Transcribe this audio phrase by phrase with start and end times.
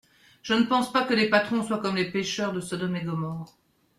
[0.41, 3.53] Je ne pense pas que les patrons soient comme les pécheurs de Sodome et Gomorrhe.